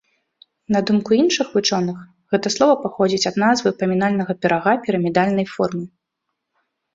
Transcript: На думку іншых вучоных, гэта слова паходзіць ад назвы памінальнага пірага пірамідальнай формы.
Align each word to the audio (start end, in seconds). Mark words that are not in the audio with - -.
На 0.75 0.79
думку 0.89 1.17
іншых 1.23 1.51
вучоных, 1.57 1.99
гэта 2.35 2.51
слова 2.55 2.73
паходзіць 2.85 3.27
ад 3.31 3.37
назвы 3.43 3.73
памінальнага 3.83 4.33
пірага 4.47 4.71
пірамідальнай 4.89 5.47
формы. 5.53 5.85